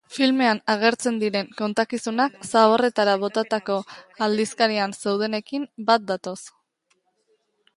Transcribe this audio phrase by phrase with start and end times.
[0.13, 3.77] Filmean agertzen diren kontakizunak zaborretara botatako
[4.29, 6.39] aldizkarian zeudenekin bat datoz.